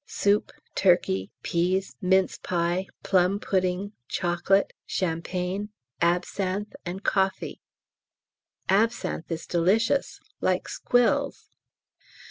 Soup, 0.07 0.51
turkey, 0.73 1.29
peas, 1.43 1.95
mince 2.01 2.39
pie, 2.39 2.87
plum 3.03 3.39
pudding, 3.39 3.93
chocolate, 4.07 4.73
champagne, 4.87 5.69
absinthe, 6.01 6.73
and 6.83 7.03
coffee. 7.03 7.61
Absinthe 8.67 9.31
is 9.31 9.45
delicious, 9.45 10.19
like 10.39 10.67
squills. 10.67 11.51